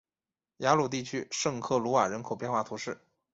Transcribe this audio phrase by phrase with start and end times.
[0.57, 2.99] 雅雷地区圣克鲁瓦人口变化图示